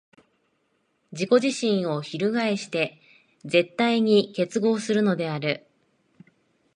[1.11, 2.99] 自己自身を翻して
[3.45, 5.67] 絶対に結合するのである。